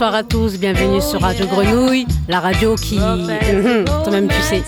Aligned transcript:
Bonsoir 0.00 0.14
à 0.14 0.24
tous, 0.24 0.58
bienvenue 0.58 1.02
sur 1.02 1.20
Radio 1.20 1.44
Grenouille, 1.44 2.06
la 2.26 2.40
radio 2.40 2.74
qui... 2.74 2.96
Toi-même 2.96 4.28
tu 4.28 4.40
sais. 4.40 4.62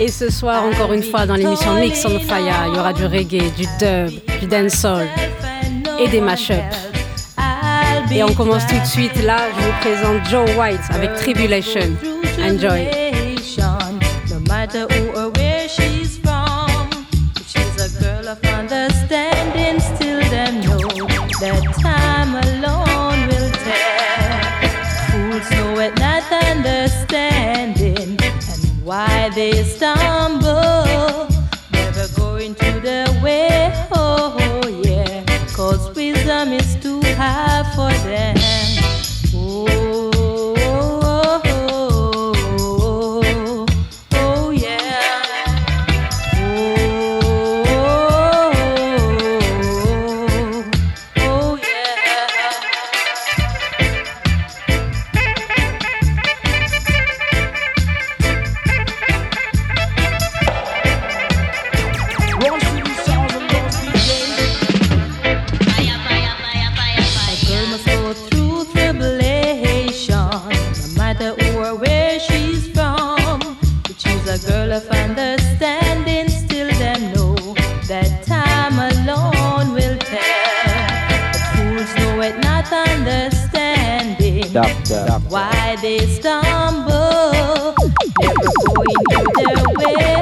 Et 0.00 0.08
ce 0.08 0.30
soir, 0.30 0.64
encore 0.64 0.94
une 0.94 1.02
fois, 1.02 1.26
dans 1.26 1.34
l'émission 1.34 1.74
Mix 1.74 2.02
on 2.06 2.18
Fire, 2.18 2.68
il 2.68 2.74
y 2.74 2.78
aura 2.78 2.94
du 2.94 3.04
reggae, 3.04 3.52
du 3.54 3.66
dub, 3.78 4.18
du 4.40 4.46
dancehall 4.46 5.06
et 6.00 6.08
des 6.08 6.22
mashups. 6.22 6.56
Et 8.10 8.22
on 8.22 8.32
commence 8.32 8.66
tout 8.66 8.80
de 8.80 8.86
suite. 8.86 9.22
Là, 9.22 9.40
je 9.54 9.66
vous 9.66 9.72
présente 9.82 10.26
Joe 10.30 10.56
White 10.56 10.80
avec 10.94 11.12
Tribulation. 11.16 11.94
Enjoy. 12.42 12.88
They 29.34 29.64
stumble, 29.64 31.28
never 31.72 32.06
going 32.16 32.54
to 32.54 32.80
the 32.80 33.20
way. 33.24 33.72
Oh, 33.92 34.36
oh, 34.38 34.68
yeah, 34.68 35.24
cause 35.48 35.94
wisdom 35.94 36.52
is 36.52 36.76
too 36.76 37.00
high 37.16 37.64
for 37.74 37.90
them. 38.06 38.35
Why 85.66 85.74
they 85.74 85.98
stumble, 86.06 87.74
never 88.20 88.50
going 88.64 89.26
their 89.34 89.64
way. 89.74 90.15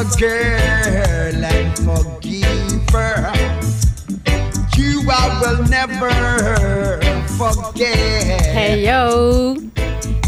Any 0.00 0.08
other 0.08 0.16
girl 0.18 1.44
and 1.44 1.78
forgive 1.78 2.90
her, 2.90 3.32
you 4.76 5.02
I 5.10 5.40
will 5.40 5.64
never 5.68 6.10
forget. 7.36 8.40
Hey 8.40 8.86
yo 8.86 9.56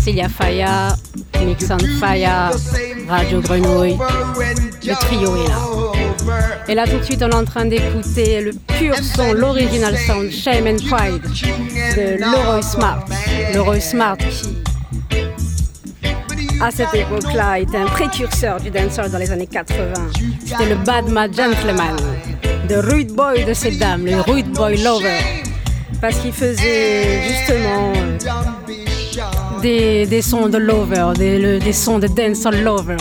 Celia 0.00 0.28
Faya, 0.28 0.96
Mix 1.44 1.70
on 1.70 1.78
Fire, 2.00 2.50
Radio 3.08 3.40
Grenouille. 3.40 3.96
Le 4.84 4.94
trio 4.94 5.44
est 5.44 5.48
là. 5.48 6.64
Et 6.68 6.74
là 6.74 6.86
tout 6.86 6.98
de 6.98 7.02
suite 7.04 7.22
on 7.22 7.30
est 7.30 7.34
en 7.34 7.44
train 7.44 7.64
d'écouter 7.64 8.40
le 8.40 8.52
pur 8.78 8.96
son, 8.96 9.32
l'original 9.32 9.96
sound 9.96 10.30
Shame 10.30 10.66
and 10.66 10.78
Pride 10.88 11.22
de 11.96 12.18
Leroy 12.18 12.62
Smart. 12.62 13.04
Leroy 13.54 13.80
Smart 13.80 14.16
qui 14.18 14.61
à 16.62 16.70
cette 16.70 16.94
époque-là 16.94 17.58
était 17.58 17.76
un 17.76 17.86
précurseur 17.86 18.60
du 18.60 18.70
dancehall 18.70 19.10
dans 19.10 19.18
les 19.18 19.32
années 19.32 19.48
80. 19.48 19.94
C'était 20.44 20.68
le 20.68 20.76
Bad 20.76 21.08
Mad 21.08 21.34
Gentleman, 21.34 21.96
le 22.70 22.78
rude 22.78 23.12
boy 23.12 23.44
de 23.44 23.52
ces 23.52 23.72
dames, 23.72 24.06
le 24.06 24.20
rude 24.20 24.48
boy 24.52 24.80
lover. 24.80 25.18
Parce 26.00 26.18
qu'il 26.18 26.32
faisait 26.32 27.22
justement 27.28 27.92
des, 29.60 30.06
des 30.06 30.22
sons 30.22 30.48
de 30.48 30.58
lover, 30.58 31.12
des, 31.18 31.72
sons 31.72 31.98
de 31.98 32.06
dancehall 32.06 32.62
lover. 32.62 32.96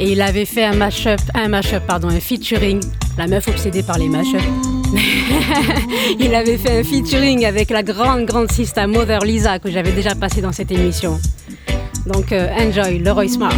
Et 0.00 0.10
il 0.12 0.20
avait 0.20 0.44
fait 0.44 0.64
un 0.64 0.74
mashup, 0.74 1.20
un 1.34 1.48
mashup, 1.48 1.86
pardon, 1.86 2.08
un 2.08 2.20
featuring, 2.20 2.80
la 3.16 3.28
meuf 3.28 3.46
obsédée 3.46 3.84
par 3.84 3.98
les 3.98 4.08
mashups. 4.08 4.42
il 6.18 6.34
avait 6.34 6.56
fait 6.58 6.80
un 6.80 6.82
featuring 6.82 7.44
avec 7.44 7.70
la 7.70 7.84
grande, 7.84 8.24
grande 8.24 8.50
sista 8.50 8.88
Mother 8.88 9.20
Lisa 9.20 9.60
que 9.60 9.70
j'avais 9.70 9.92
déjà 9.92 10.16
passé 10.16 10.40
dans 10.40 10.52
cette 10.52 10.72
émission. 10.72 11.18
Donc, 12.12 12.32
euh, 12.32 12.48
enjoy 12.58 12.98
le 12.98 13.12
Roy 13.12 13.28
Smart. 13.28 13.52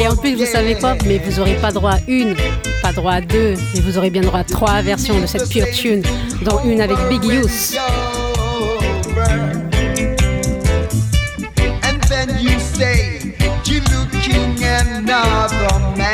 Et 0.00 0.08
en 0.08 0.16
plus, 0.16 0.34
vous 0.34 0.46
savez 0.46 0.76
quoi 0.76 0.96
Mais 1.04 1.18
vous 1.18 1.38
n'aurez 1.38 1.56
pas 1.56 1.70
droit 1.72 1.92
à 1.92 1.98
une, 2.08 2.34
pas 2.80 2.90
droit 2.92 3.12
à 3.12 3.20
deux, 3.20 3.54
mais 3.74 3.80
vous 3.80 3.98
aurez 3.98 4.08
bien 4.08 4.22
droit 4.22 4.40
à 4.40 4.44
trois 4.44 4.80
versions 4.80 5.20
de 5.20 5.26
cette 5.26 5.46
pure 5.50 5.70
tune, 5.74 6.02
dont 6.40 6.58
une 6.64 6.80
avec 6.80 6.96
Big 7.10 7.22
Youth. 7.22 7.76
And 11.82 12.00
then 12.08 12.38
you 12.40 12.58
say 12.58 13.34
you're 13.66 13.82
looking 13.90 14.64
another 14.64 15.68
man. 15.98 16.09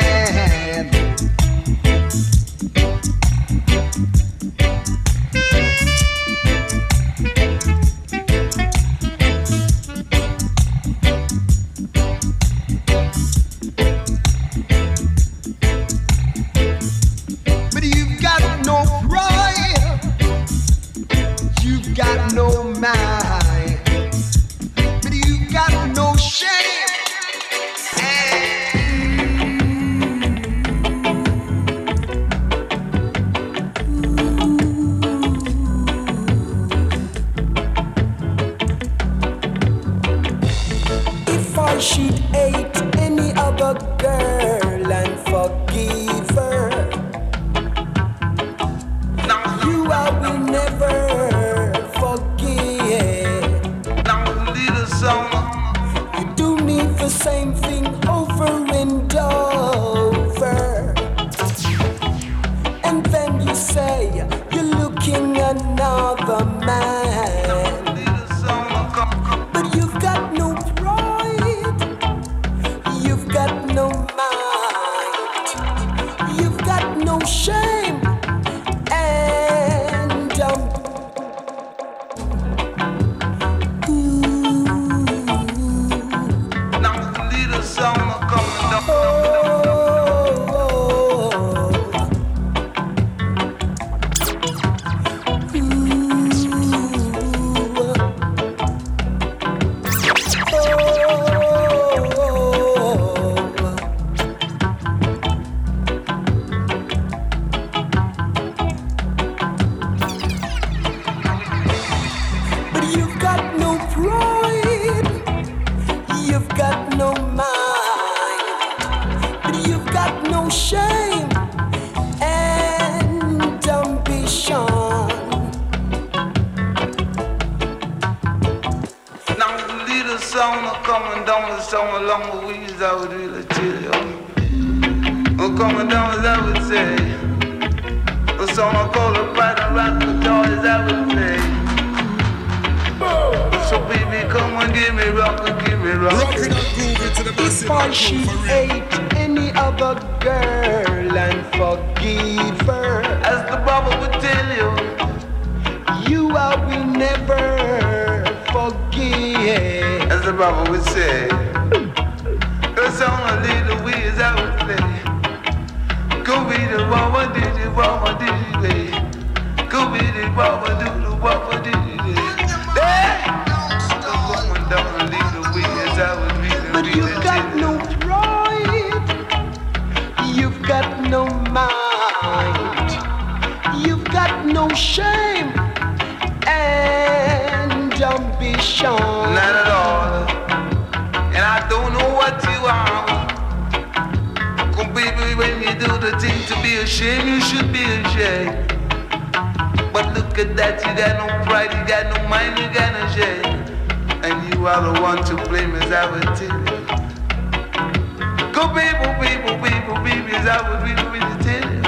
I 210.48 210.68
would 210.68 210.82
really, 210.82 211.08
really 211.10 211.44
tell 211.44 211.74
you. 211.74 211.82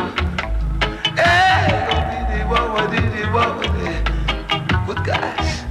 Hey, 1.16 1.86
go 1.90 1.98
be 2.20 2.40
the 2.40 2.44
what 2.72 2.90
did 2.90 3.12
it, 3.20 3.32
what 3.32 3.58
was 3.58 3.88
it? 3.88 4.04
But 4.86 5.04
gosh. 5.04 5.62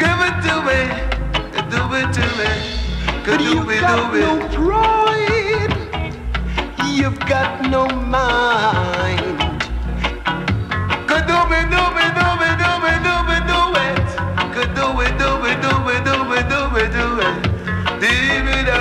Give 0.00 0.20
it 0.28 0.36
to 0.46 0.54
me, 0.66 0.80
do 1.70 1.82
it 2.00 2.12
to 2.18 2.26
me, 2.38 2.50
But 3.24 3.44
do 3.44 3.70
it, 3.70 3.80
got 3.80 4.12
do 4.12 4.20
no 4.20 4.46
it. 4.46 4.52
pride, 4.52 5.74
you've 6.94 7.18
got 7.20 7.70
no 7.70 7.86
mind. 7.88 9.54
Could 11.08 11.26
do 11.26 11.38
me, 11.50 11.60
do 11.74 11.82
me, 11.96 12.06
do 12.18 12.26
me, 12.40 12.48
do 12.62 12.70
me, 12.84 12.92
do 13.06 13.14
me, 13.28 13.36
do 13.50 13.60
it. 13.86 14.08
Could 14.54 14.74
do 14.74 14.86
it, 15.02 15.18
do 15.18 15.30
me, 15.42 15.52
do 15.64 15.72
me, 15.86 15.94
do 16.06 16.16
me, 16.30 16.38
do 16.50 16.60
me, 16.74 16.82
do 16.96 17.20
it. 17.20 18.00
Do 18.00 18.44
me, 18.44 18.64
do 18.64 18.76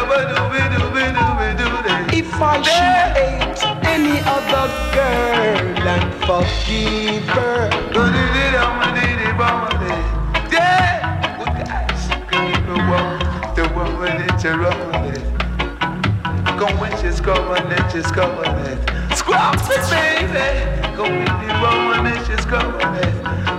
forgive 6.69 7.27
her, 7.29 7.69
Do 7.93 8.01
di 8.13 8.23
di 8.33 8.45
dum, 8.53 8.79
di 8.93 9.07
di 9.17 9.29
bum, 9.33 9.69
di. 9.81 9.93
Yeah, 10.53 11.37
well, 11.37 11.53
guys, 11.57 12.01
give 12.29 12.67
me 12.69 12.77
one, 12.85 13.17
the 13.55 13.65
one 13.73 13.97
when 13.99 14.21
it's 14.29 14.45
a 14.45 14.55
run 14.55 15.05
it. 15.09 15.23
Go 16.59 16.67
when 16.77 16.91
she's 17.01 17.19
coming, 17.21 17.65
then 17.69 17.83
she's 17.91 18.11
coming 18.11 18.53
it. 18.69 18.79
Squawk 19.17 19.55
it, 19.65 19.83
baby. 19.89 20.49
Go 20.95 21.03
with 21.09 21.35
the 21.41 21.51
one 21.57 22.03
when 22.03 22.17
she's 22.25 22.45
coming 22.45 22.93
it. 23.01 23.13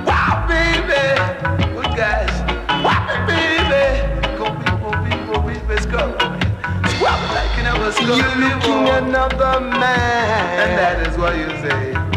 Wow, 0.06 0.46
baby. 0.46 1.02
Well, 1.74 1.90
guys, 1.96 2.30
wow, 2.84 3.26
baby. 3.26 4.06
Go 4.38 4.46
people, 4.62 4.94
people, 5.06 5.42
coming 5.90 6.38
it. 6.38 6.90
Squawk 6.94 7.18
it 7.26 7.32
like 7.34 7.56
you 7.56 7.64
never 7.64 7.90
you're 8.06 8.36
looking 8.38 8.88
another 8.88 9.58
And 9.58 9.72
that 10.78 10.98
man. 10.98 11.06
is 11.06 11.18
what 11.18 11.36
you 11.36 11.48
say. 11.68 12.09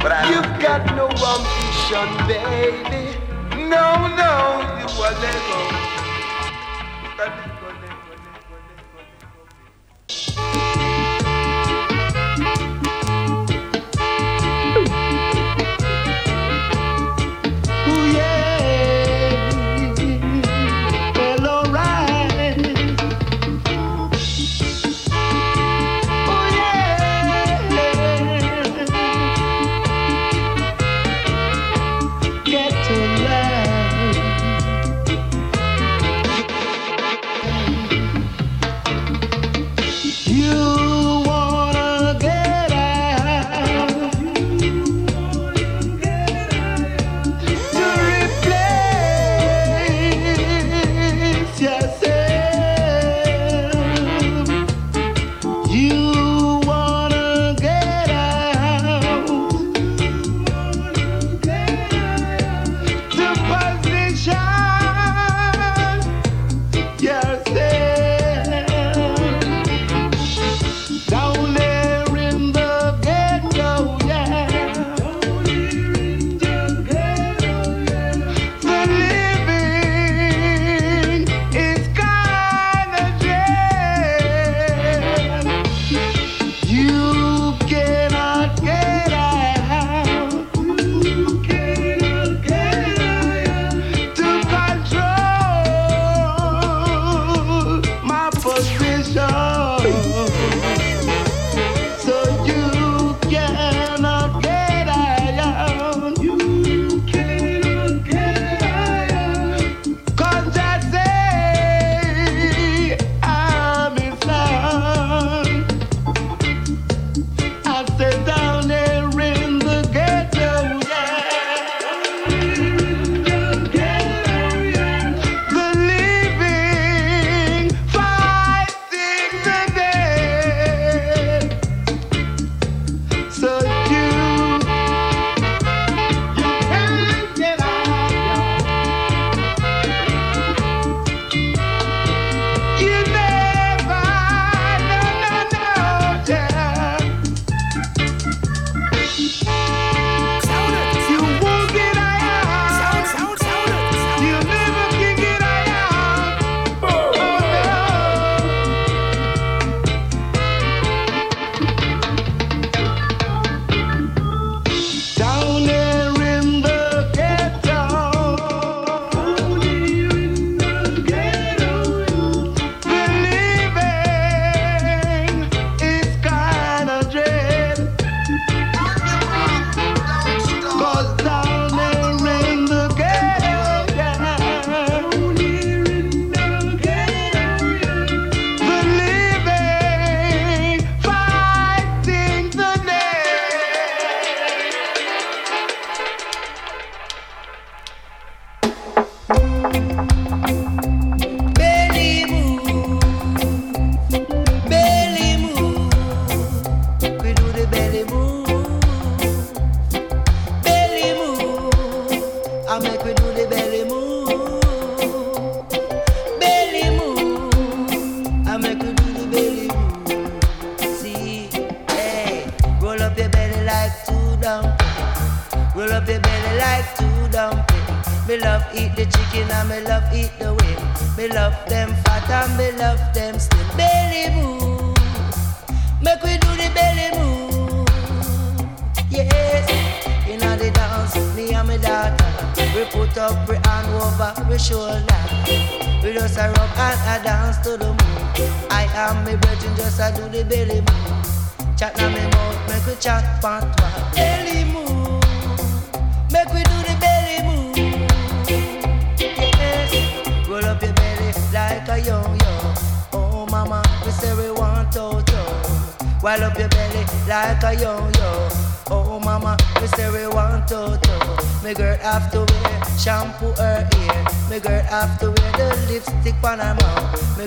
But 0.00 0.12
I 0.12 0.30
You've 0.30 0.62
got 0.62 0.84
no 0.94 1.08
ambition, 1.08 2.08
baby. 2.28 3.18
No, 3.68 4.06
no, 4.16 4.32
you 4.78 5.02
are 5.02 5.12
Lego. 5.20 5.77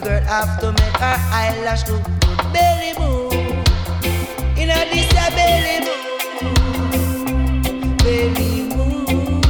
Girl 0.01 0.21
have 0.21 0.59
to 0.59 0.71
make 0.71 0.97
her 0.97 1.17
eyelash 1.31 1.87
look 1.87 2.03
good. 2.03 2.37
Belly 2.53 2.93
move, 2.99 3.33
inna 4.57 4.85
this 4.89 5.11
a 5.13 5.29
belly 5.37 5.77
move, 5.85 6.81
belly 7.97 8.51
move. 8.75 9.45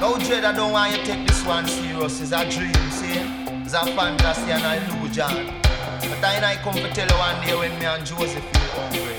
No 0.00 0.18
dread, 0.18 0.44
I 0.44 0.52
don't 0.54 0.72
want 0.72 0.92
you 0.96 1.04
take 1.04 1.26
this 1.26 1.44
one 1.44 1.66
serious. 1.68 2.20
It's 2.20 2.32
a 2.32 2.48
dream, 2.50 2.74
see? 2.90 3.20
It's 3.64 3.74
a 3.74 3.84
fantasy 3.94 4.50
and 4.50 4.64
an 4.64 4.90
illusion. 4.90 5.54
But 6.00 6.24
I 6.24 6.52
I 6.52 6.56
come 6.56 6.74
to 6.74 6.90
tell 6.92 7.06
you 7.06 7.16
one 7.16 7.46
day 7.46 7.56
when 7.56 7.78
me 7.78 7.86
and 7.86 8.04
Joseph 8.04 8.42
feel 8.42 8.70
hungry. 8.82 9.17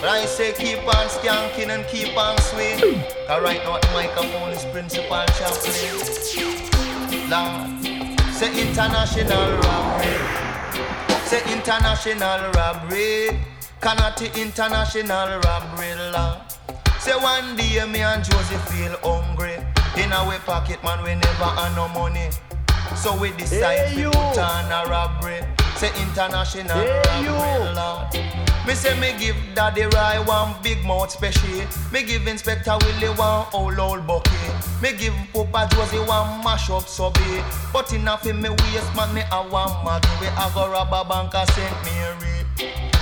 But 0.00 0.10
I 0.10 0.26
say 0.26 0.52
keep 0.52 0.78
on 0.86 1.06
skanking 1.08 1.68
and 1.70 1.86
keep 1.88 2.16
on 2.16 2.36
swing. 2.38 2.78
Cause 3.26 3.42
right 3.42 3.62
now 3.64 3.78
the 3.78 3.88
microphone 3.92 4.50
is 4.50 4.64
Principal 4.66 5.24
Chaplin. 5.38 5.96
Lord, 7.30 7.82
say 8.34 8.50
international 8.60 9.56
robbery. 9.66 10.18
Say 11.26 11.42
international 11.52 12.52
robbery. 12.52 13.40
Cannot 13.80 14.20
international 14.36 15.40
robbery, 15.40 15.94
Lord. 16.12 16.38
Say 17.00 17.14
one 17.16 17.56
day 17.56 17.84
me 17.86 18.00
and 18.02 18.22
Josie 18.24 18.56
feel 18.70 18.96
hungry. 19.02 19.56
In 19.96 20.12
our 20.12 20.38
pocket, 20.40 20.82
man, 20.84 21.02
we 21.02 21.14
never 21.14 21.44
have 21.56 21.74
no 21.74 21.88
money. 21.88 22.28
So 22.94 23.16
we 23.18 23.32
decide 23.32 23.88
Hey, 23.88 23.94
to 23.94 24.00
you. 24.00 24.10
put 24.10 24.38
on 24.38 24.70
a 24.70 24.88
robbery. 24.90 25.40
Say 25.76 25.90
international 26.02 26.78
Hey, 26.78 27.02
robbery, 27.06 27.24
you. 27.24 27.74
Lord. 27.74 28.45
Me 28.66 28.74
say 28.74 28.98
me 28.98 29.14
give 29.16 29.36
Daddy 29.54 29.82
Rai 29.82 30.18
one 30.24 30.56
big 30.60 30.84
mouth 30.84 31.10
special. 31.12 31.64
Me 31.92 32.02
give 32.02 32.26
Inspector 32.26 32.76
Willie 32.82 33.14
one 33.14 33.46
old 33.52 33.78
old 33.78 34.06
bucket. 34.08 34.32
Me 34.82 34.92
give 34.92 35.14
Papa 35.32 35.68
Josie 35.72 35.98
one 35.98 36.42
mash 36.42 36.68
up 36.70 36.88
subby. 36.88 37.44
But 37.72 37.92
enough 37.92 38.26
in 38.26 38.42
me 38.42 38.48
waist, 38.48 38.96
man, 38.96 39.14
me 39.14 39.22
a 39.30 39.42
one 39.44 39.84
mag. 39.84 40.04
We 40.20 40.26
a 40.26 40.50
go 40.52 40.68
rob 40.68 40.92
a 40.92 41.08
bank 41.08 41.34
a 41.34 41.46
St. 41.52 41.84
Mary. 41.84 42.35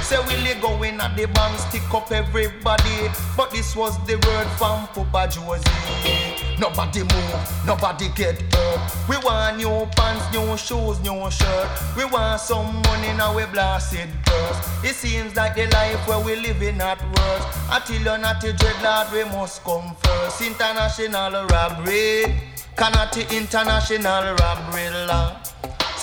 Say 0.03 0.19
Willie 0.27 0.61
go 0.61 0.83
in 0.83 1.01
at 1.01 1.17
the 1.17 1.27
bank, 1.27 1.59
stick 1.59 1.83
up 1.93 2.11
everybody. 2.11 3.11
But 3.37 3.51
this 3.51 3.77
was 3.77 3.97
the 4.07 4.15
word 4.15 4.49
from 4.59 4.87
Papa 4.89 5.31
Josie. 5.31 6.59
Nobody 6.59 7.01
move, 7.01 7.67
nobody 7.67 8.09
get 8.15 8.41
hurt. 8.55 9.09
We 9.09 9.17
want 9.19 9.59
new 9.59 9.87
pants, 9.97 10.25
new 10.33 10.57
shoes, 10.57 11.01
new 11.01 11.31
shirt. 11.31 11.69
We 11.97 12.05
want 12.05 12.41
some 12.41 12.81
money 12.83 13.13
now 13.17 13.37
we 13.37 13.45
blasted 13.47 14.09
purse. 14.25 14.85
It 14.85 14.95
seems 14.95 15.35
like 15.37 15.57
the 15.57 15.67
life 15.67 16.09
where 16.09 16.21
we 16.21 16.37
live 16.37 16.55
living 16.55 16.81
at 16.81 17.01
worst. 17.03 17.59
Until 17.71 18.03
you're 18.03 18.19
not 18.19 18.43
a 18.45 18.53
dreadlord, 18.53 19.13
we 19.13 19.25
must 19.25 19.63
come 19.65 19.95
first. 20.03 20.41
International 20.41 21.47
robbery, 21.47 22.41
cannot 22.77 23.17
international 23.33 24.35
robbery 24.37 24.91
law. 25.07 25.37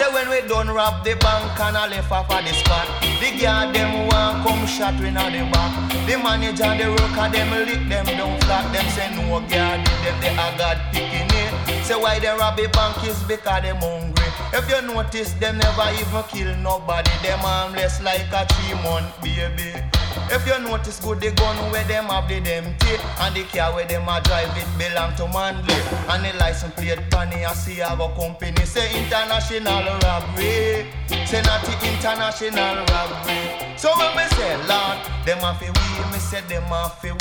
Say 0.02 0.12
when 0.14 0.30
we 0.30 0.42
done 0.48 0.68
rob 0.68 1.04
the 1.04 1.14
bank 1.14 1.60
and 1.60 1.78
I 1.78 1.88
left 1.88 2.12
off 2.12 2.32
at 2.32 2.44
the 2.44 2.54
spot 2.54 2.88
The 3.22 3.38
guard 3.40 3.76
them 3.76 4.08
want 4.08 4.42
come 4.42 4.66
shot 4.66 5.00
we 5.00 5.12
na 5.12 5.30
the 5.30 5.46
back. 5.54 5.94
The 6.10 6.18
manager 6.18 6.74
the 6.74 6.90
worker 6.90 7.30
them 7.30 7.52
lick 7.70 7.86
them 7.88 8.06
down 8.18 8.42
flat. 8.42 8.66
Them 8.74 8.88
say 8.98 9.14
no 9.14 9.40
guard 9.46 9.86
them 9.86 10.18
they 10.22 10.34
a 10.34 10.48
God 10.58 10.82
picking 10.92 11.30
it 11.38 11.41
Say 11.92 11.98
why 12.00 12.20
they 12.20 12.30
rob 12.30 12.56
the 12.56 12.70
bank 12.70 13.04
is 13.04 13.22
because 13.24 13.64
them 13.64 13.76
hungry. 13.84 14.24
If 14.56 14.64
you 14.72 14.82
notice 14.82 15.34
them 15.34 15.58
never 15.58 15.92
even 16.00 16.24
kill 16.32 16.56
nobody. 16.64 17.12
Them 17.22 17.40
harmless 17.40 18.02
like 18.02 18.32
a 18.32 18.48
three 18.48 18.80
month 18.80 19.12
baby. 19.20 19.76
If 20.32 20.48
you 20.48 20.58
notice 20.64 21.02
good 21.02 21.20
the 21.20 21.32
gun 21.32 21.58
where 21.70 21.84
them 21.84 22.06
have 22.06 22.30
the 22.30 22.40
empty. 22.48 22.96
And 23.20 23.36
the 23.36 23.44
car 23.44 23.76
where 23.76 23.84
them 23.84 24.08
a 24.08 24.22
drive 24.24 24.56
it 24.56 24.72
belong 24.80 25.20
to 25.20 25.28
Manley 25.28 25.76
And 26.08 26.24
the 26.24 26.32
license 26.40 26.74
plate 26.76 27.04
panny 27.12 27.44
I 27.44 27.52
see 27.52 27.84
have 27.84 28.00
a 28.00 28.08
company. 28.16 28.64
Say 28.64 28.88
international 28.96 29.84
robbery. 30.00 30.88
Say 31.28 31.44
not 31.44 31.60
the 31.68 31.76
international 31.92 32.88
robbery. 32.88 33.76
So 33.76 33.92
when 34.00 34.16
me 34.16 34.24
say 34.40 34.56
Lord 34.64 34.96
Them 35.28 35.44
a 35.44 35.52
fi 35.60 35.68
we 35.68 36.12
Me 36.12 36.20
say 36.24 36.40
them 36.48 36.72
a 36.72 36.88
Lord 36.88 37.21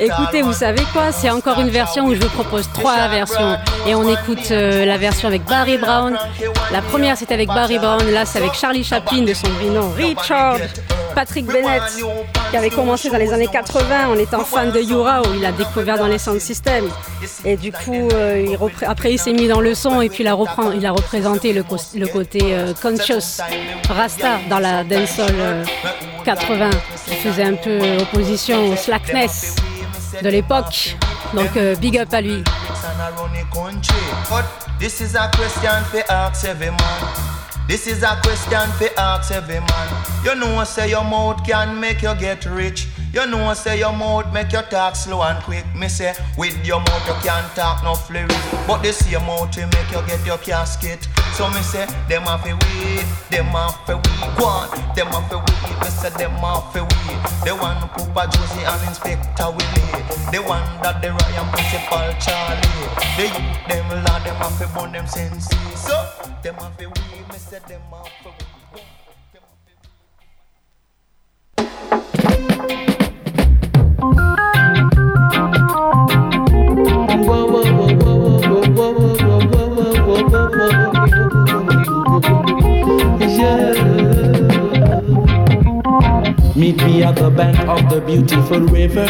Écoutez, 0.00 0.40
vous 0.40 0.54
savez 0.54 0.82
quoi? 0.92 1.12
C'est 1.12 1.28
encore 1.28 1.60
une 1.60 1.68
version 1.68 2.06
où 2.06 2.14
je 2.14 2.20
vous 2.20 2.28
propose 2.30 2.68
trois 2.72 3.06
versions. 3.08 3.58
Et 3.86 3.94
on 3.94 4.08
écoute 4.08 4.50
euh, 4.50 4.86
la 4.86 4.96
version 4.96 5.28
avec 5.28 5.44
Barry 5.44 5.76
Brown. 5.76 6.16
La 6.72 6.80
première, 6.80 7.18
c'était 7.18 7.34
avec 7.34 7.48
Barry 7.48 7.78
Brown. 7.78 8.10
Là, 8.10 8.24
c'est 8.24 8.38
avec 8.38 8.54
Charlie 8.54 8.82
Chaplin 8.82 9.22
de 9.22 9.34
son 9.34 9.48
nom, 9.70 9.90
Richard 9.90 10.56
Patrick 11.14 11.44
Bennett, 11.44 11.82
qui 12.50 12.56
avait 12.56 12.70
commencé 12.70 13.10
dans 13.10 13.18
les 13.18 13.32
années 13.32 13.48
80 13.48 14.08
en 14.08 14.14
étant 14.16 14.44
fan 14.44 14.70
de 14.70 14.80
Yura, 14.80 15.20
où 15.22 15.34
il 15.36 15.44
a 15.44 15.52
découvert 15.52 15.98
dans 15.98 16.06
les 16.06 16.18
sound 16.18 16.40
systems. 16.40 16.88
Et 17.44 17.56
du 17.56 17.70
coup, 17.70 18.08
euh, 18.14 18.56
après, 18.86 19.12
il 19.12 19.18
s'est 19.18 19.32
mis 19.32 19.48
dans 19.48 19.60
le 19.60 19.74
son 19.74 20.00
et 20.00 20.08
puis 20.08 20.24
il 20.24 20.28
a, 20.28 20.36
il 20.74 20.86
a 20.86 20.92
représenté 20.92 21.52
le, 21.52 21.62
côté 22.06 22.40
euh, 22.42 22.72
conscious 22.80 23.42
Rasta 23.88 24.38
dans 24.48 24.60
la 24.60 24.82
dancehall 24.84 25.34
euh, 25.38 25.64
80, 26.24 26.70
qui 27.06 27.14
faisait 27.16 27.44
un 27.44 27.54
peu 27.54 27.78
opposition 28.00 28.68
au 28.70 28.76
slackness 28.76 29.56
de 30.22 30.28
l'époque. 30.28 30.96
Donc, 31.34 31.56
euh, 31.56 31.74
big 31.76 31.98
up 31.98 32.12
à 32.12 32.20
lui. 32.20 32.42
This 37.70 37.86
is 37.86 38.02
a 38.02 38.18
question 38.24 38.68
for 38.78 38.90
ask 38.98 39.30
every 39.30 39.60
man. 39.60 39.88
This 40.24 40.32
a. 40.32 40.34
You 40.34 40.40
know, 40.40 40.64
say 40.64 40.90
your 40.90 41.04
mouth 41.04 41.46
can 41.46 41.78
make 41.78 42.02
you 42.02 42.12
get 42.16 42.44
rich. 42.46 42.88
You 43.14 43.26
know, 43.26 43.54
say 43.54 43.78
your 43.78 43.92
mouth 43.92 44.32
make 44.32 44.52
you 44.52 44.62
talk 44.62 44.96
slow 44.96 45.22
and 45.22 45.40
quick. 45.44 45.64
Me 45.76 45.86
say, 45.86 46.14
with 46.36 46.66
your 46.66 46.80
mouth 46.80 47.06
you 47.06 47.14
can't 47.22 47.46
talk 47.54 47.84
no 47.84 47.94
flurry. 47.94 48.26
But 48.66 48.82
the 48.82 48.92
same 48.92 49.22
mouth 49.24 49.54
will 49.56 49.68
make 49.68 49.88
you 49.92 50.02
get 50.04 50.26
your 50.26 50.38
casket. 50.38 51.06
So 51.34 51.48
me 51.50 51.62
say, 51.62 51.86
them 52.08 52.22
have 52.22 52.42
to 52.42 52.58
wait, 52.58 53.06
them 53.30 53.46
have 53.54 53.86
to 53.86 53.98
wait. 53.98 54.42
One, 54.42 54.66
on, 54.66 54.94
them 54.96 55.06
have 55.14 55.30
to 55.30 55.38
wait. 55.38 55.78
Me 55.78 55.90
say, 55.94 56.10
them 56.10 56.32
have 56.42 56.72
to 56.74 56.82
wait. 56.82 57.22
The 57.46 57.54
one 57.54 57.78
Papa 57.94 58.34
Josie 58.34 58.66
and 58.66 58.82
Inspector 58.88 59.46
Willie. 59.46 60.02
The 60.34 60.42
one 60.42 60.66
that 60.82 60.98
the 61.00 61.14
Ryan 61.14 61.46
Principal 61.54 62.10
Charlie. 62.18 62.66
The 63.14 63.30
youth, 63.30 63.62
them 63.70 63.86
lad, 64.02 64.26
them 64.26 64.34
have 64.42 64.58
to 64.58 64.66
burn 64.74 64.90
them 64.90 65.06
senses. 65.06 65.46
So, 65.78 65.94
them 66.42 66.56
have 66.56 66.76
to 66.78 66.90
say, 67.40 67.58
them. 67.68 67.80
Meet 86.56 86.76
me 86.84 87.02
at 87.02 87.16
the 87.16 87.30
bank 87.30 87.58
of 87.60 87.88
the 87.88 88.02
beautiful 88.06 88.60
river. 88.60 89.06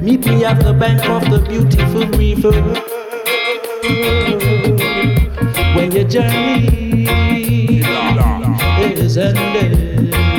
Meet 0.00 0.26
me 0.26 0.44
at 0.44 0.60
the 0.60 0.72
bank 0.72 1.04
of 1.08 1.28
the 1.30 1.40
beautiful 1.48 2.06
river. 2.16 2.82
Journey 6.04 6.92
is 8.98 9.16
ended. 9.16 10.31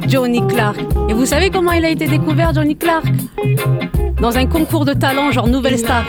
Johnny 0.00 0.46
Clark. 0.46 0.78
Et 1.08 1.12
vous 1.12 1.26
savez 1.26 1.50
comment 1.50 1.72
il 1.72 1.84
a 1.84 1.90
été 1.90 2.06
découvert, 2.06 2.54
Johnny 2.54 2.76
Clark? 2.76 3.04
Dans 4.20 4.36
un 4.36 4.46
concours 4.46 4.84
de 4.84 4.92
talent, 4.92 5.30
genre 5.32 5.48
Nouvelle 5.48 5.78
Star. 5.78 6.04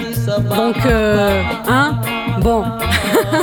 Donc, 0.56 0.76
euh, 0.86 1.42
hein? 1.68 2.00
Bon. 2.42 2.64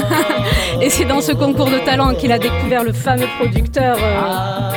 Et 0.80 0.88
c'est 0.88 1.04
dans 1.04 1.20
ce 1.20 1.32
concours 1.32 1.70
de 1.70 1.78
talent 1.84 2.14
qu'il 2.14 2.32
a 2.32 2.38
découvert 2.38 2.84
le 2.84 2.92
fameux 2.92 3.26
producteur 3.38 3.96
euh, 4.00 4.70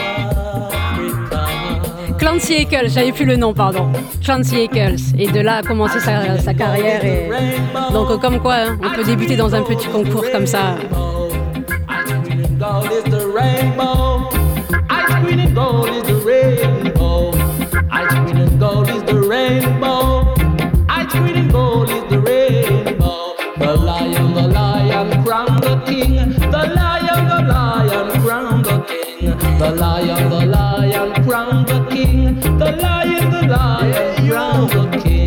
Clancy 2.18 2.54
Eccles. 2.54 2.90
J'avais 2.90 3.12
plus 3.12 3.26
le 3.26 3.36
nom, 3.36 3.54
pardon. 3.54 3.88
Clancy 4.24 4.62
Eccles. 4.62 4.96
Et 5.18 5.28
de 5.28 5.40
là 5.40 5.58
a 5.58 5.62
commencé 5.62 6.00
sa, 6.00 6.40
sa 6.40 6.54
carrière. 6.54 7.06
Et... 7.06 7.30
Donc, 7.94 8.10
euh, 8.10 8.18
comme 8.18 8.40
quoi, 8.40 8.56
hein, 8.56 8.78
on 8.84 8.96
peut 8.96 9.04
débuter 9.04 9.36
dans 9.36 9.54
un 9.54 9.62
petit 9.62 9.88
concours 9.88 10.26
comme 10.32 10.48
ça. 10.48 10.76
Gold 15.54 15.90
is 15.90 16.04
the 16.04 16.16
rainbow. 16.16 17.32
Ice 17.92 18.14
green 18.14 18.38
and 18.38 18.60
gold 18.60 18.90
is 18.90 19.04
the 19.04 19.20
rainbow. 19.20 20.34
Ice 20.90 21.12
green 21.12 21.36
and 21.36 21.52
gold 21.52 21.90
is 21.90 22.04
the 22.10 22.20
rainbow. 22.20 23.36
The 23.58 23.76
lion, 23.76 24.34
the 24.34 24.48
lion, 24.48 25.24
crown 25.24 25.62
the 25.62 25.82
king. 25.86 26.30
The 26.52 26.74
lion, 26.76 27.28
the 27.28 27.54
lion, 27.54 28.22
crown 28.22 28.64
the 28.64 28.80
king. 28.88 29.38
The 29.60 29.72
lion, 29.72 30.30
the 30.30 30.46
lion, 30.46 31.24
crown 31.24 31.66
the 31.66 31.86
king. 31.90 32.40
The 32.58 32.72
lion, 32.82 33.30
the 33.32 33.48
lion, 33.48 34.30
crown 34.30 34.68
the 34.68 35.02
king. 35.04 35.23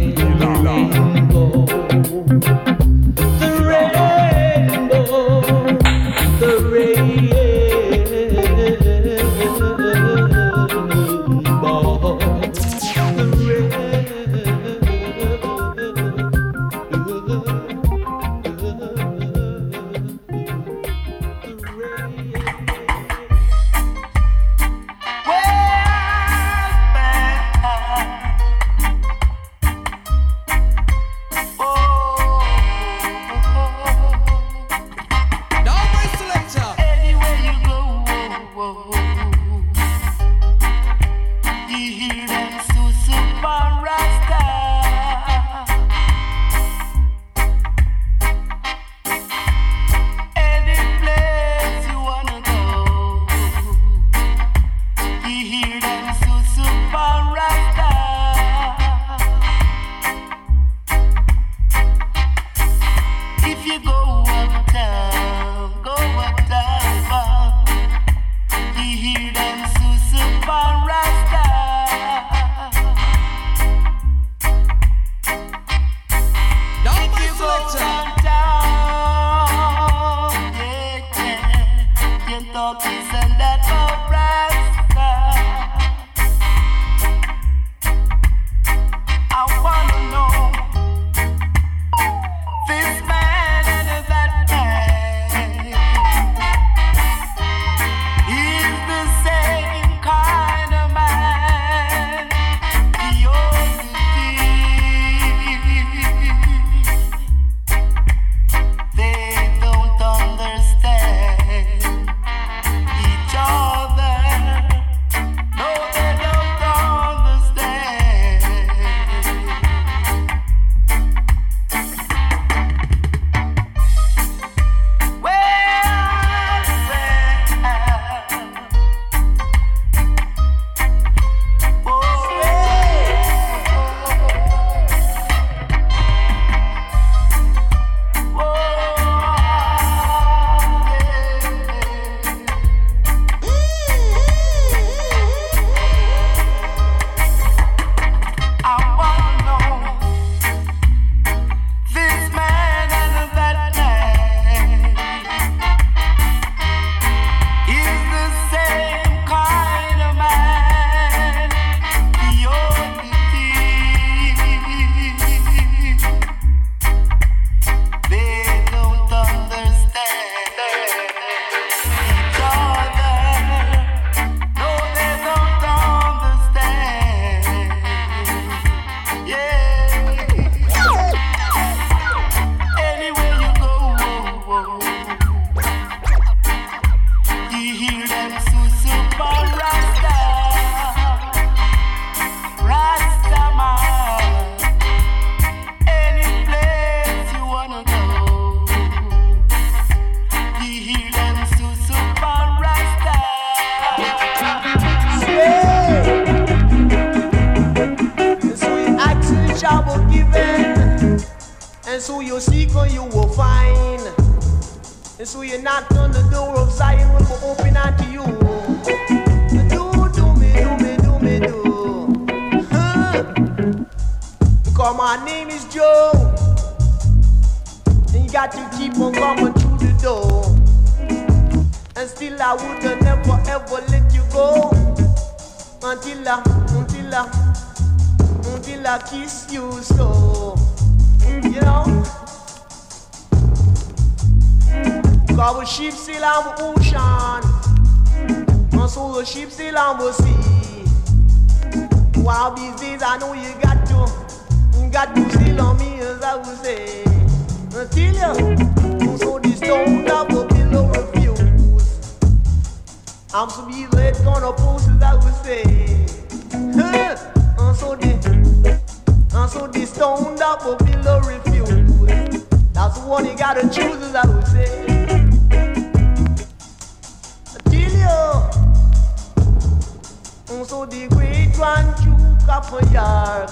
So 280.46 280.86
the 280.86 281.08
great 281.10 281.56
one 281.58 281.86
Duke 282.02 282.48
of 282.48 282.70
York. 282.92 283.50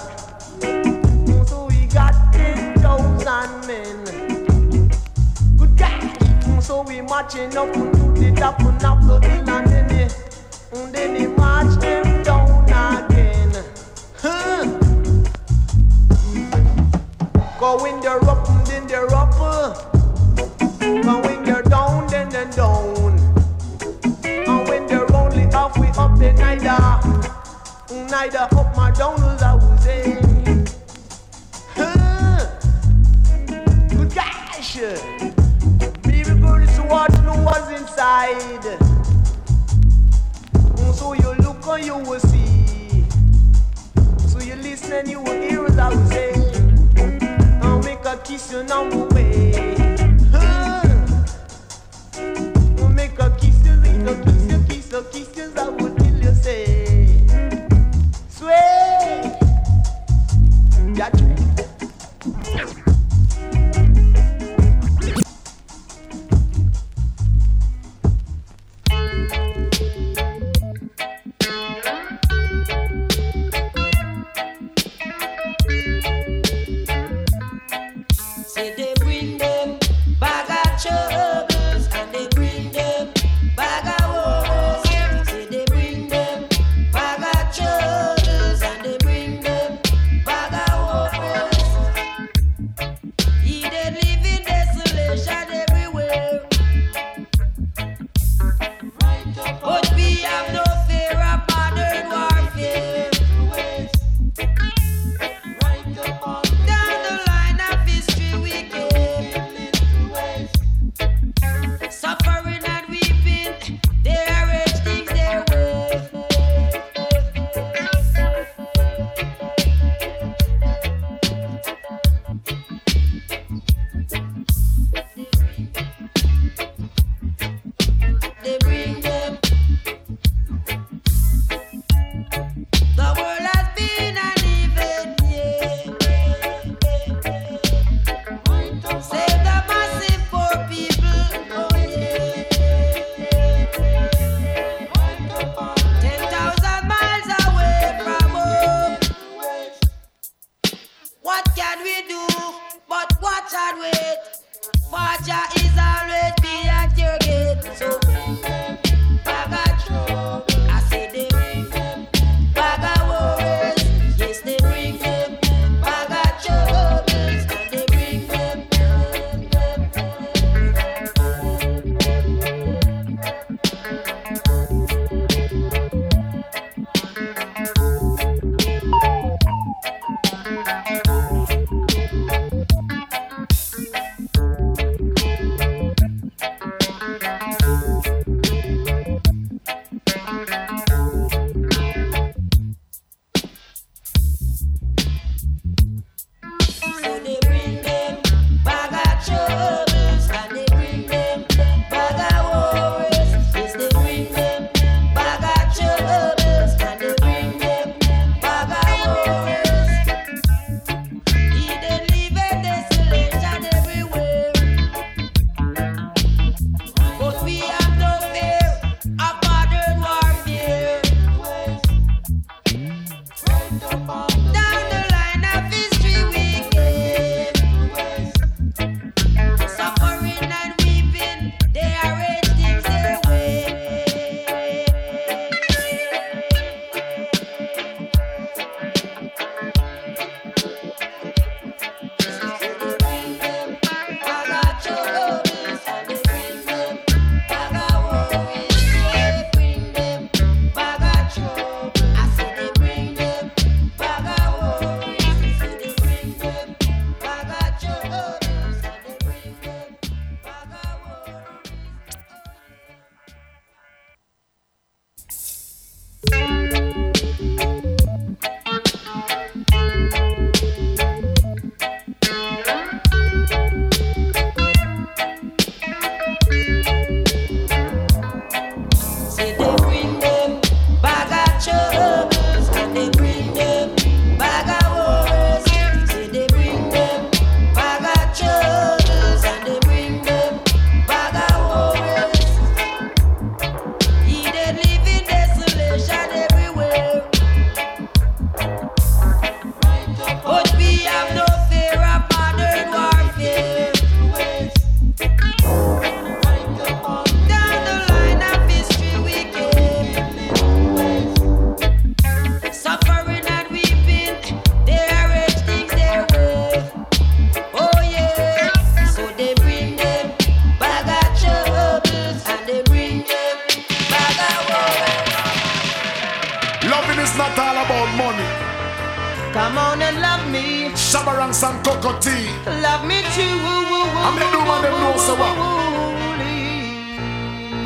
Mm, 0.61 1.47
So 1.47 1.65
we 1.65 1.85
got 1.87 2.13
ten 2.33 2.75
thousand 2.79 3.67
men. 3.67 4.03
Good. 5.57 5.69
Mm, 5.77 6.61
So 6.61 6.83
we 6.83 7.01
marching 7.01 7.55
up 7.57 7.71
to 7.73 7.79
the 8.19 8.33
top 8.37 8.59
of 8.61 8.79
the 8.79 9.27
hill 9.27 9.49
and 9.49 9.67
then 9.67 9.87
they, 9.87 10.07
mm, 10.71 10.91
then 10.91 11.13
they 11.13 11.27
march 11.27 11.79
them 11.81 12.23
down 12.23 12.63
again. 12.65 13.51
Huh. 14.21 14.65
Go 17.59 17.81
when 17.83 17.99
they're 18.01 18.23
up, 18.23 18.47
mm, 18.47 18.65
then 18.67 18.87
they're 18.87 19.13
up. 19.13 19.31
But 20.79 21.25
when 21.25 21.34
they 26.17 26.33
neither, 26.33 26.77
neither 28.09 28.39
up 28.39 28.75
nor 28.75 28.91
down 28.91 29.21
as 29.23 29.41
I 29.41 29.77
say. 29.79 30.17
Huh. 31.75 32.45
Good 33.89 34.13
gosh, 34.15 34.77
baby 36.03 36.39
girl 36.39 36.61
is 36.61 36.77
what 36.81 37.11
know 37.23 37.41
was 37.43 37.71
inside. 37.79 38.77
So 40.93 41.13
you 41.13 41.33
look 41.43 41.65
and 41.67 41.85
you 41.85 41.97
will 41.97 42.19
see. 42.19 43.05
So 44.27 44.39
you 44.39 44.55
listen 44.55 44.93
and 44.93 45.07
you 45.09 45.21
will 45.21 45.41
hear 45.41 45.65
as 45.65 45.77
I 45.77 45.89
would 45.93 46.07
say. 46.07 46.33
I'll 47.61 47.81
make 47.83 48.05
a 48.05 48.17
kiss 48.23 48.51
you 48.51 48.63
number 48.63 49.05
way. 49.13 49.51
Make 52.95 53.19
a 53.19 53.29
kiss 53.39 53.55
a 54.07 54.13
kiss 54.23 54.51
you, 54.51 54.63
kiss 54.67 54.91
you, 54.91 55.03
kiss 55.11 55.34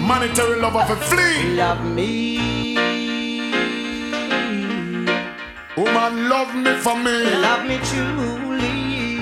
Monetary 0.10 0.60
love 0.60 0.76
of 0.76 0.90
a 0.90 0.96
flea. 1.06 1.54
Love 1.56 1.86
me. 1.86 2.76
Woman 5.78 6.28
love 6.28 6.56
me 6.56 6.74
for 6.78 6.96
me. 6.98 7.16
Love 7.46 7.64
me 7.68 7.78
truly. 7.90 9.20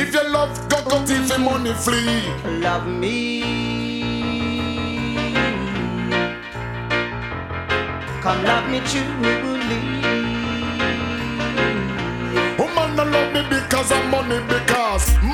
If 0.00 0.14
you 0.14 0.24
love 0.30 0.54
go 0.68 1.04
tea 1.04 1.18
for 1.26 1.40
money 1.40 1.74
flee. 1.74 2.22
Love 2.60 2.86
me. 2.86 3.42
Come 8.22 8.44
love 8.44 8.70
me 8.70 8.78
truly. 8.86 9.80
Woman 12.56 12.94
no 12.94 13.02
love 13.02 13.32
me 13.34 13.42
because 13.50 13.90
of 13.90 14.04
money 14.06 14.38
because 14.46 14.69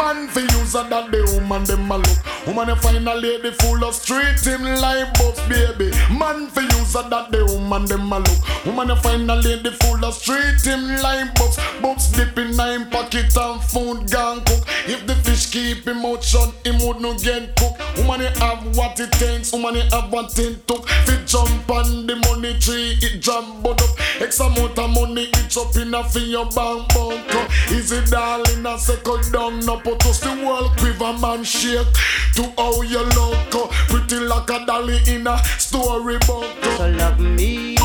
man 0.06 0.28
for 0.28 0.40
use 0.40 0.74
a 0.76 0.86
that 0.88 1.10
the 1.10 1.20
woman 1.34 1.64
them 1.64 1.90
a 1.90 1.98
look. 1.98 2.46
Woman 2.46 2.68
you 2.68 2.76
find 2.76 3.08
a 3.08 3.14
lady 3.14 3.50
full 3.50 3.82
of 3.84 3.94
street 3.94 4.38
him 4.46 4.62
like 4.62 5.12
bucks 5.18 5.42
baby. 5.48 5.90
Man 6.14 6.46
for 6.46 6.62
use 6.62 6.94
a 6.94 7.02
that 7.10 7.32
the 7.32 7.42
woman 7.44 7.86
them 7.86 8.12
a 8.12 8.18
look. 8.20 8.40
Woman 8.66 8.88
you 8.88 8.96
find 9.02 9.28
a 9.28 9.34
lady 9.34 9.70
full 9.82 10.04
of 10.04 10.14
street 10.14 10.62
him 10.62 10.82
like 11.02 11.34
bucks. 11.34 11.56
Bucks 11.82 12.06
dip 12.12 12.38
in 12.38 12.56
nine 12.56 12.88
pocket 12.90 13.36
and 13.36 13.60
food 13.62 14.08
gone 14.10 14.44
cook. 14.46 14.62
If 14.86 15.06
the 15.08 15.16
fish 15.26 15.50
keep 15.50 15.84
him 15.84 16.06
out 16.06 16.22
shut, 16.22 16.54
him 16.64 16.78
would 16.86 17.00
no 17.00 17.18
get 17.18 17.56
cook. 17.56 17.74
Woman 17.98 18.20
you 18.20 18.32
have 18.38 18.62
what 18.76 19.00
it 19.00 19.10
takes. 19.18 19.52
Woman 19.52 19.74
you 19.74 19.86
have 19.90 20.12
what 20.12 20.38
it 20.38 20.66
took. 20.68 20.86
Fit 21.06 21.26
jump 21.26 21.68
on 21.68 22.06
the 22.06 22.14
money 22.14 22.54
tree, 22.60 22.94
it 23.02 23.20
jump 23.20 23.66
up. 23.66 23.80
X 24.20 24.38
amount 24.38 24.78
of 24.78 24.90
money, 24.90 25.28
it's 25.34 25.56
up 25.56 25.74
in 25.76 25.92
a 25.92 26.04
for 26.04 26.20
your 26.20 26.46
bank 26.50 26.88
bank. 26.94 27.50
Easy 27.72 28.00
darling, 28.06 28.64
I 28.64 28.76
second 28.76 29.32
down, 29.32 29.60
no 29.66 29.76
put 29.78 29.95
us 30.04 30.20
the 30.20 30.30
world 30.44 30.76
quiver 30.76 31.12
man 31.18 31.44
shake. 31.44 31.86
To 32.34 32.42
how 32.58 32.82
you 32.82 33.02
look, 33.02 33.54
uh, 33.54 33.66
pretty 33.88 34.20
like 34.20 34.50
a 34.50 34.66
dolly 34.66 34.98
in 35.06 35.26
a 35.26 35.38
storybook. 35.58 36.46
So 36.76 36.88
love 36.90 37.18
me. 37.20 37.76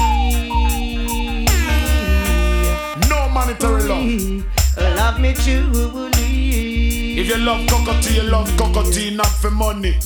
No 3.09 3.29
monetary 3.29 3.83
love. 3.83 4.45
Love 4.77 5.19
me 5.19 5.33
truly. 5.33 7.19
If 7.19 7.27
you 7.27 7.37
love 7.37 7.67
cockatoo, 7.67 8.13
you 8.13 8.23
love 8.23 8.49
cockatoo, 8.57 9.11
not 9.11 9.27
for 9.27 9.51
money. 9.51 9.97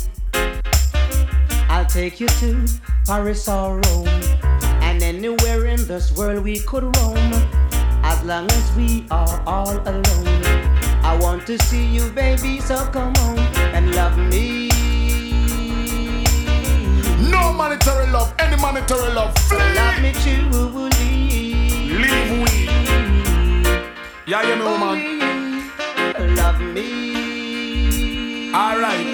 I'll 1.70 1.86
take 1.86 2.20
you 2.20 2.28
to 2.28 2.68
Paris 3.06 3.48
or 3.48 3.80
Rome, 3.80 4.08
and 4.82 5.02
anywhere 5.04 5.66
in 5.66 5.86
this 5.88 6.12
world 6.16 6.44
we 6.44 6.60
could 6.60 6.84
roam, 6.84 7.34
as 8.04 8.24
long 8.24 8.50
as 8.52 8.76
we 8.76 9.06
are 9.12 9.44
all 9.46 9.78
alone. 9.88 10.35
I 11.06 11.16
want 11.22 11.46
to 11.46 11.58
see 11.60 11.86
you, 11.86 12.10
baby, 12.10 12.60
so 12.60 12.76
come 12.92 13.14
on 13.28 13.38
and 13.76 13.94
love 13.94 14.18
me. 14.18 14.70
No 17.30 17.54
monetary 17.54 18.08
love, 18.08 18.34
any 18.40 18.56
monetary 18.60 19.14
love, 19.14 19.38
flee. 19.48 19.60
Love 19.76 20.02
me 20.02 20.12
truly. 20.24 20.90
Leave 22.02 22.32
we. 22.42 22.66
Yeah, 24.26 24.42
you 24.50 24.56
know, 24.56 24.78
man. 24.80 26.36
Love 26.36 26.60
me. 26.60 28.52
Alright. 28.54 29.06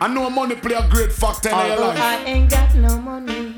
I 0.00 0.08
know 0.12 0.28
money 0.30 0.56
play 0.56 0.74
a 0.74 0.88
great 0.88 1.12
factor 1.12 1.50
in 1.50 1.56
your 1.56 1.76
life. 1.78 2.00
I 2.00 2.24
ain't 2.24 2.50
got 2.50 2.74
no 2.74 2.98
money. 2.98 3.54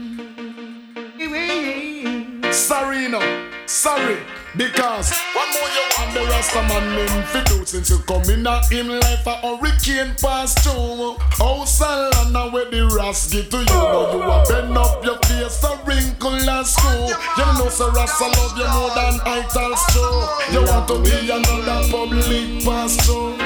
Sorry, 2.52 3.08
no. 3.08 3.20
Sorry. 3.66 4.18
Because 4.56 5.12
one 5.32 5.48
more 5.52 5.68
you 5.70 5.84
want 5.96 6.12
the 6.12 6.20
Rasta 6.26 6.62
man 6.66 6.94
name 6.96 7.22
fi 7.26 7.44
do 7.44 7.64
since 7.64 7.88
you 7.88 7.98
come 7.98 8.22
in 8.24 8.44
a 8.44 8.60
him 8.66 8.88
life 8.88 9.24
a 9.24 9.36
hurricane 9.36 10.14
pass 10.20 10.54
through. 10.62 10.74
Oh, 10.74 11.16
House 11.38 11.80
and 11.80 12.12
land 12.14 12.36
a 12.36 12.50
where 12.52 12.68
the 12.68 12.84
Ras 12.96 13.30
give 13.30 13.48
to 13.50 13.58
you. 13.58 13.64
Now 13.66 14.10
you 14.12 14.22
a 14.22 14.44
bend 14.48 14.76
up 14.76 15.04
your 15.04 15.18
face 15.22 15.62
a 15.62 15.76
wrinkle 15.84 16.34
and 16.34 16.66
screw. 16.66 17.06
You 17.38 17.46
know 17.58 17.68
so 17.68 17.90
Rasta 17.92 18.24
love 18.24 18.58
you 18.58 18.66
more 18.74 18.90
than 18.90 19.20
Itals 19.24 19.82
true. 19.92 20.26
You 20.52 20.66
want 20.66 20.88
to 20.88 20.98
be 20.98 21.30
another 21.30 21.88
public 21.88 22.64
pastor. 22.64 23.36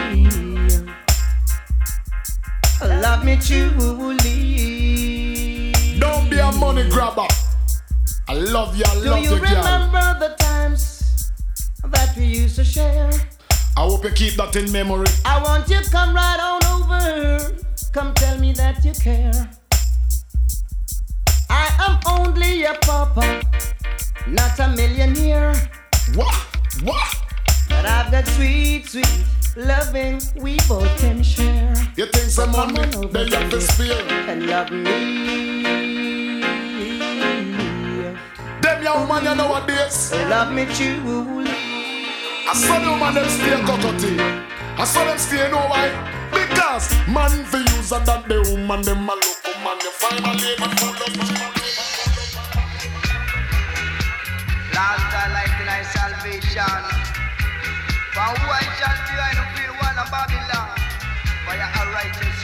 I 2.81 2.87
love 3.01 3.25
me 3.25 3.37
truly. 3.37 4.41
Don't 6.01 6.31
be 6.31 6.39
a 6.39 6.51
money 6.53 6.89
grabber. 6.89 7.29
I 8.27 8.33
love 8.33 8.75
you, 8.75 8.85
I 8.87 8.95
Do 8.95 9.01
love 9.11 9.23
you 9.23 9.35
you, 9.35 9.41
girl. 9.41 9.57
remember 9.57 10.17
the 10.19 10.29
times 10.39 10.54
that 11.95 12.17
we 12.17 12.25
used 12.25 12.57
to 12.57 12.65
share? 12.65 13.11
I 13.77 13.81
hope 13.81 14.05
you 14.05 14.11
keep 14.11 14.35
that 14.35 14.55
in 14.57 14.71
memory. 14.71 15.07
I 15.25 15.43
want 15.43 15.69
you 15.69 15.83
to 15.83 15.91
come 15.91 16.15
right 16.15 16.41
on 16.41 16.61
over. 16.75 17.57
Come 17.93 18.15
tell 18.15 18.39
me 18.39 18.53
that 18.53 18.85
you 18.85 18.93
care. 18.93 19.51
I 21.51 21.67
am 21.87 21.99
only 22.07 22.65
a 22.65 22.75
papa, 22.75 23.43
not 24.27 24.59
a 24.59 24.69
millionaire. 24.69 25.55
What? 26.15 26.35
What? 26.83 27.17
But 27.69 27.87
I've 27.87 28.11
got 28.11 28.27
sweet, 28.29 28.87
sweet 28.87 29.25
loving 29.57 30.21
we 30.37 30.57
both 30.69 30.89
can 30.99 31.23
share. 31.23 31.75
You 31.97 32.07
think 32.07 32.31
some 32.31 32.53
money 32.53 32.87
they 33.09 33.29
have 33.31 33.51
to 33.51 33.61
spare? 33.61 34.03
And 34.29 34.47
love 34.47 34.71
me. 34.71 36.41
Them 38.63 38.83
young 38.83 39.09
man 39.09 39.25
you 39.25 39.35
nowadays. 39.35 40.13
Love 40.13 40.53
me 40.53 40.67
truly. 40.75 41.74
I 42.55 42.57
saw 42.57 42.79
them 42.79 43.01
man 43.01 43.15
them 43.15 43.29
stay 43.29 43.51
cockatoo. 43.67 44.15
I 44.79 44.85
saw 44.85 45.03
them 45.03 45.19
stay 45.19 45.51
know 45.51 45.67
why? 45.67 45.91
Because 46.31 46.87
man 47.11 47.45
for 47.51 47.59
use 47.59 47.91
a 47.91 47.99
that 48.07 48.29
the 48.29 48.47
woman 48.47 48.81
them 48.83 49.11
a 49.11 49.15
look 49.19 49.43
woman 49.43 49.79
you 49.83 49.91
find 49.91 50.23
a 50.23 50.33
lady 50.39 50.63
full 50.79 50.95
of 50.95 51.19
Last 54.71 55.11
I 55.19 55.35
like 55.35 55.59
nice 55.67 55.91
salvation. 55.99 56.83
For 58.15 58.23
who 58.23 58.47
I 58.47 58.63
shall 58.79 59.03
be, 59.03 59.19
I 59.19 59.35
don't 59.35 59.51
feel 59.59 59.75
one 59.75 59.99
of 59.99 60.07
Babylon. 60.15 60.79
For 61.43 61.59
you're 61.59 61.91
righteous 61.91 62.44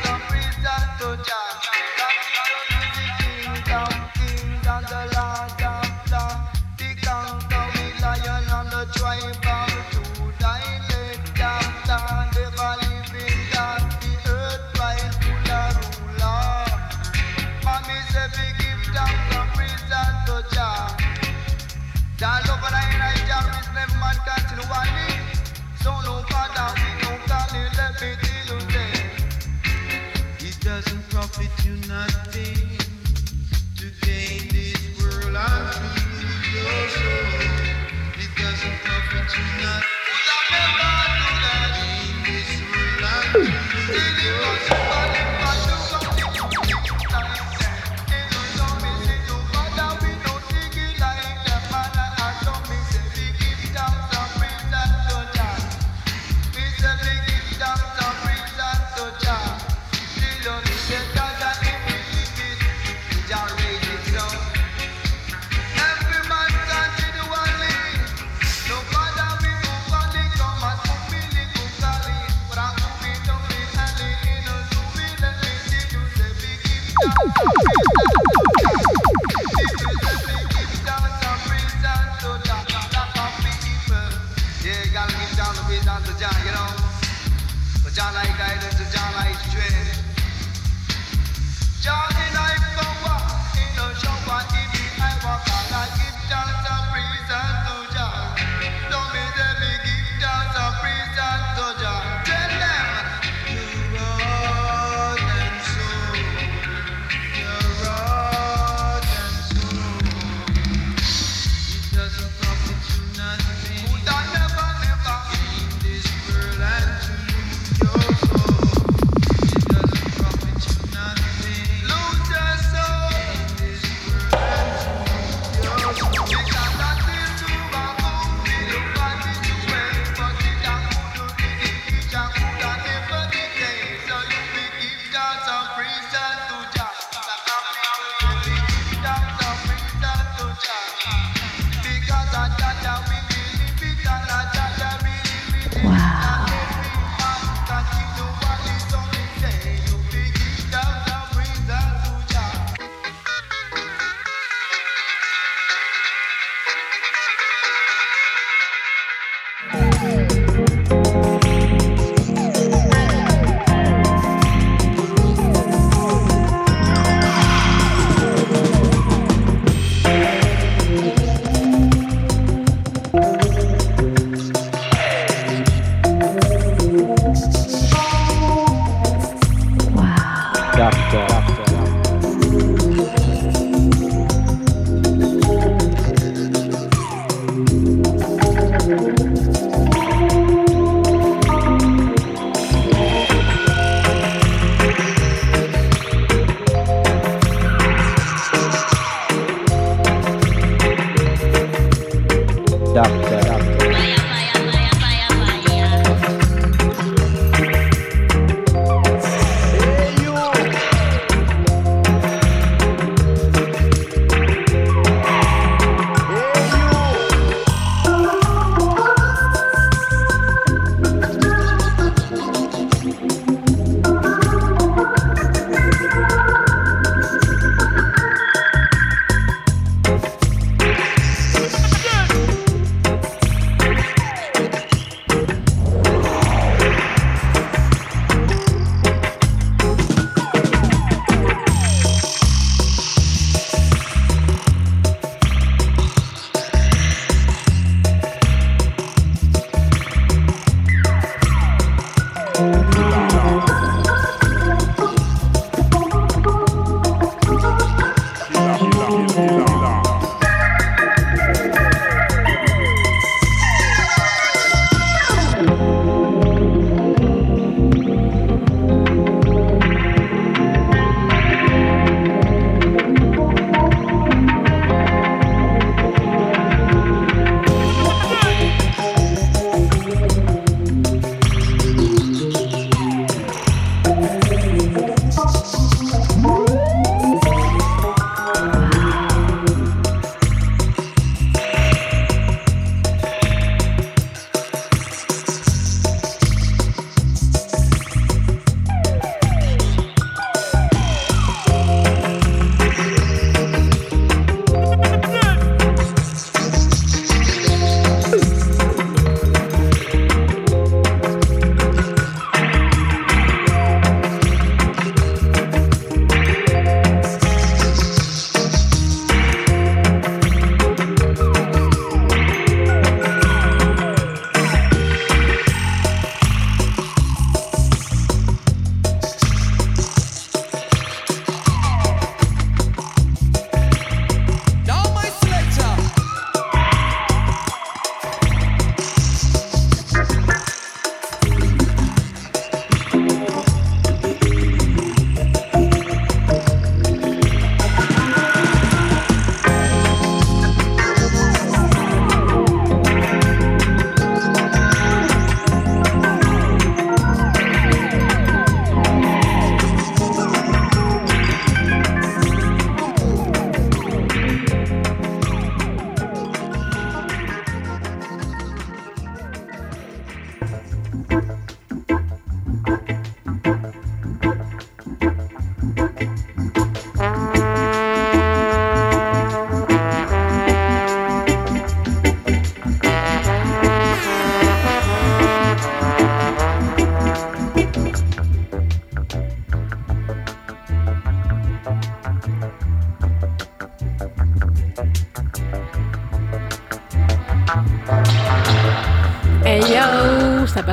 profit 39.61 39.90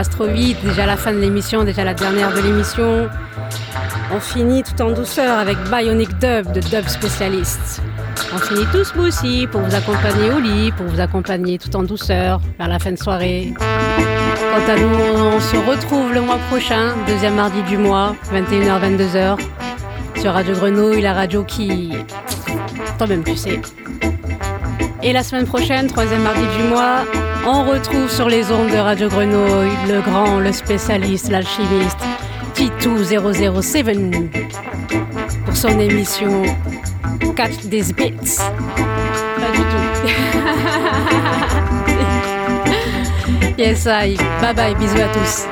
trop 0.07 0.27
vite. 0.27 0.59
Déjà 0.65 0.87
la 0.87 0.97
fin 0.97 1.13
de 1.13 1.19
l'émission, 1.19 1.65
déjà 1.65 1.85
la 1.85 1.95
dernière 1.95 2.33
de 2.33 2.41
l'émission. 2.41 3.09
On 4.15 4.21
finit 4.21 4.63
tout 4.63 4.81
en 4.83 4.93
douceur 4.93 5.39
avec 5.39 5.57
Bionic 5.71 6.11
Dub 6.19 6.53
de 6.53 6.61
Dub 6.61 6.87
Spécialiste. 6.87 7.83
On 8.33 8.39
finit 8.39 8.67
tout 8.73 8.85
smoothie 8.85 9.47
pour 9.47 9.61
vous 9.61 9.75
accompagner 9.75 10.31
au 10.31 10.39
lit, 10.39 10.73
pour 10.73 10.87
vous 10.87 11.01
accompagner 11.01 11.59
tout 11.59 11.75
en 11.77 11.83
douceur 11.83 12.41
vers 12.59 12.69
la 12.69 12.79
fin 12.79 12.93
de 12.93 12.99
soirée. 12.99 13.53
Quant 13.59 14.73
à 14.73 14.77
nous, 14.77 15.35
on 15.37 15.41
se 15.41 15.57
retrouve 15.57 16.13
le 16.13 16.21
mois 16.21 16.39
prochain, 16.51 16.95
deuxième 17.07 17.35
mardi 17.35 17.63
du 17.63 17.77
mois, 17.77 18.15
21h-22h, 18.33 19.39
sur 20.21 20.33
Radio 20.33 20.55
Grenouille, 20.55 21.03
la 21.03 21.15
radio 21.15 21.45
qui... 21.45 21.93
Toi-même 22.99 23.25
tu 23.25 23.37
sais. 23.37 23.61
Et 25.03 25.13
la 25.13 25.23
semaine 25.23 25.47
prochaine, 25.47 25.87
troisième 25.87 26.23
mardi 26.23 26.45
du 26.57 26.63
mois, 26.65 27.05
on 27.49 27.65
retrouve 27.65 28.11
sur 28.11 28.29
les 28.29 28.53
ondes 28.53 28.71
de 28.71 28.77
Radio 28.77 29.09
Grenouille 29.09 29.73
le 29.89 30.01
grand, 30.03 30.39
le 30.39 30.53
spécialiste, 30.53 31.31
l'alchimiste, 31.31 31.99
Titou007 32.55 34.29
pour 35.45 35.57
son 35.57 35.81
émission 35.81 36.43
Catch 37.35 37.57
These 37.71 37.95
Beats. 37.95 38.43
Pas 39.37 39.51
du 39.53 39.59
tout. 39.59 39.87
yes, 43.59 43.87
I. 43.87 44.17
Bye 44.43 44.55
bye, 44.55 44.75
bisous 44.75 45.01
à 45.01 45.09
tous. 45.09 45.47